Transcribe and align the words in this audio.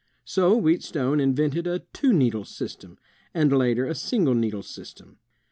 So 0.25 0.57
Wheatstone 0.59 1.19
invented 1.19 1.67
a 1.67 1.83
two 1.93 2.11
needle 2.11 2.43
system, 2.43 2.97
and 3.35 3.53
later 3.55 3.85
a 3.85 3.93
single 3.93 4.33
needle 4.33 4.63
system. 4.63 5.19